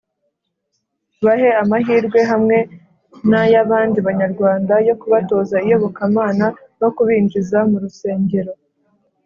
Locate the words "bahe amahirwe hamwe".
1.25-2.57